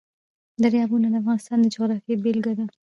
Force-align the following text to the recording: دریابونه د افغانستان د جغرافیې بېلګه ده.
دریابونه 0.63 1.07
د 1.09 1.15
افغانستان 1.21 1.57
د 1.61 1.65
جغرافیې 1.73 2.15
بېلګه 2.23 2.53
ده. 2.59 2.65